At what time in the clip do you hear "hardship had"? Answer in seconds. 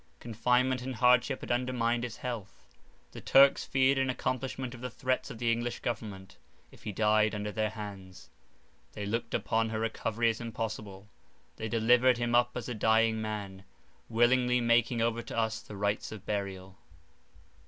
0.95-1.51